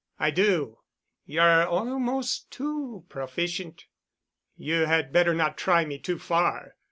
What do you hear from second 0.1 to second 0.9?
"I do."